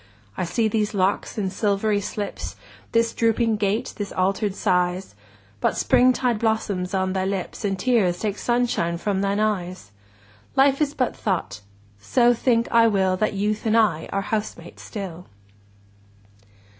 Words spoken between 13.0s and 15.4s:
That Youth and I are housemates still.